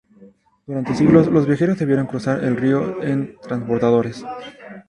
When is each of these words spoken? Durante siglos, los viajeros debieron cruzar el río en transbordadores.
Durante 0.65 0.95
siglos, 0.95 1.27
los 1.27 1.45
viajeros 1.45 1.77
debieron 1.77 2.07
cruzar 2.07 2.43
el 2.43 2.57
río 2.57 3.03
en 3.03 3.37
transbordadores. 3.39 4.25